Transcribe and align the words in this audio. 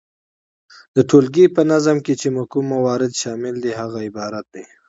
د 0.95 0.97
ټولګي 1.09 1.45
په 1.55 1.61
نظم 1.71 1.97
کي 2.05 2.13
چي 2.21 2.27
کوم 2.51 2.65
موارد 2.73 3.11
شامل 3.21 3.55
دي 3.63 3.71
هغه 3.79 3.97
عبارت 4.07 4.45
دي، 4.53 4.63